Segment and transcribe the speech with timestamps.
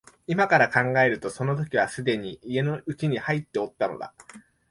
[0.25, 4.15] 今から考えるとその時はすでに家の内に入っておったのだ